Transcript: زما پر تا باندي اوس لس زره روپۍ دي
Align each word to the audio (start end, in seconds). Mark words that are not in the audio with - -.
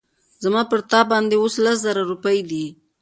زما 0.43 0.61
پر 0.69 0.79
تا 0.91 0.99
باندي 1.09 1.35
اوس 1.39 1.55
لس 1.63 1.77
زره 1.85 2.01
روپۍ 2.11 2.39
دي 2.49 2.65